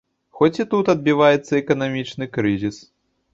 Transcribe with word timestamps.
Хоць 0.37 0.59
і 0.63 0.63
тут 0.71 0.89
адбіваецца 0.93 1.53
эканамічны 1.61 2.29
крызіс. 2.39 2.81